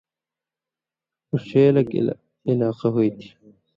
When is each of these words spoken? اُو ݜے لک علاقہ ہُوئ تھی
اُو 1.29 1.35
ݜے 1.45 1.63
لک 1.75 1.89
علاقہ 2.51 2.87
ہُوئ 2.93 3.09
تھی 3.17 3.27